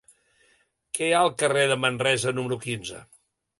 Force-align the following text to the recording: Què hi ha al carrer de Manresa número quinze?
Què 0.97 1.09
hi 1.09 1.13
ha 1.17 1.19
al 1.27 1.29
carrer 1.43 1.67
de 1.73 1.79
Manresa 1.85 2.35
número 2.41 2.61
quinze? 2.67 3.07